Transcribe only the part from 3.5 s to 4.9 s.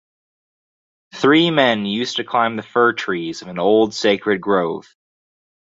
old sacred grove.